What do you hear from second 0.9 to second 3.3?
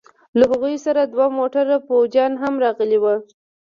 دوه موټره فوجيان هم راغلي وو.